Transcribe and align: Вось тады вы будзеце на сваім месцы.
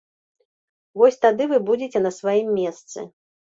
Вось 1.03 1.21
тады 1.27 1.49
вы 1.53 1.57
будзеце 1.69 2.05
на 2.09 2.15
сваім 2.19 2.53
месцы. 2.59 3.11